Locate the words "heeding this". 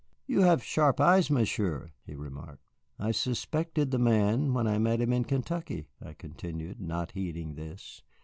7.11-8.01